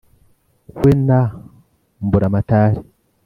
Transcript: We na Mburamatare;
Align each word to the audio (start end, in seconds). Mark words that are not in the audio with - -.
We 0.81 0.89
na 1.07 1.19
Mburamatare; 2.05 2.79